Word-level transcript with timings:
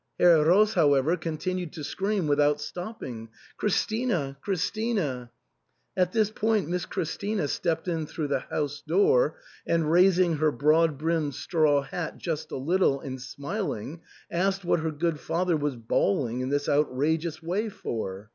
"Herr 0.19 0.43
Roos, 0.43 0.73
however, 0.73 1.15
continued 1.15 1.73
to 1.73 1.83
scream 1.83 2.25
without 2.25 2.59
stopping," 2.59 3.29
Christina! 3.59 4.35
Christina!" 4.41 5.29
At 6.01 6.11
this 6.11 6.31
point 6.31 6.67
Miss 6.67 6.87
Christina 6.87 7.47
stepped 7.47 7.87
in 7.87 8.07
through 8.07 8.29
the 8.29 8.39
house 8.39 8.81
door, 8.81 9.37
and 9.67 9.91
raising 9.91 10.37
her 10.37 10.51
broad 10.51 10.97
brimmed 10.97 11.35
straw 11.35 11.83
hat 11.83 12.17
just 12.17 12.49
a 12.51 12.57
little 12.57 12.99
and 12.99 13.21
smiling, 13.21 14.01
asked 14.31 14.65
what 14.65 14.79
her 14.79 14.89
good 14.89 15.19
father 15.19 15.55
was 15.55 15.75
bawling 15.75 16.39
in 16.39 16.49
this 16.49 16.67
outrageous 16.67 17.43
way 17.43 17.69
for. 17.69 18.29